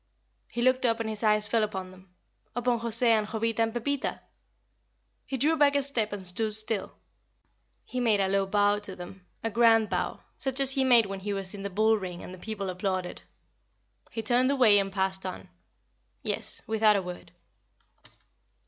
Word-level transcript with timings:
He 0.51 0.63
looked 0.63 0.83
up 0.83 0.99
and 0.99 1.07
his 1.07 1.21
eye 1.23 1.39
fell 1.41 1.61
upon 1.63 1.91
them 1.91 2.09
upon 2.55 2.79
José 2.79 3.03
and 3.09 3.27
Jovita 3.27 3.59
and 3.61 3.71
Pepita! 3.71 4.19
He 5.27 5.37
drew 5.37 5.55
back 5.55 5.75
a 5.75 5.83
step 5.83 6.11
and 6.11 6.25
stood 6.25 6.55
still; 6.55 6.93
he 7.85 7.99
made 7.99 8.19
a 8.19 8.27
low 8.27 8.47
bow 8.47 8.79
to 8.79 8.95
them, 8.95 9.23
a 9.43 9.51
grand 9.51 9.89
bow, 9.91 10.21
such 10.37 10.59
as 10.59 10.71
he 10.71 10.83
made 10.83 11.05
when 11.05 11.19
he 11.19 11.33
was 11.33 11.53
in 11.53 11.61
the 11.61 11.69
bull 11.69 11.99
ring 11.99 12.23
and 12.23 12.33
the 12.33 12.39
people 12.39 12.71
applauded. 12.71 13.21
He 14.09 14.23
turned 14.23 14.49
away 14.49 14.79
and 14.79 14.91
passed 14.91 15.23
on. 15.23 15.49
Yes, 16.23 16.63
without 16.65 16.95
a 16.95 17.01
word. 17.03 17.31